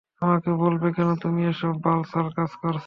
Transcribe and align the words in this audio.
আমাকে 0.21 0.49
বলবে 0.61 0.87
কেন 0.93 1.09
তুমি 1.23 1.41
এসব 1.45 1.73
বাল-ছাল 1.83 2.27
কাজ 2.37 2.51
করছো? 2.55 2.79